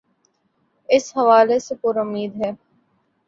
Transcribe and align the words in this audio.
اس 0.89 1.05
حوالے 1.17 1.57
سے 1.59 1.73
پرا 1.81 2.03
مید 2.03 2.33
ہے۔ 2.41 2.51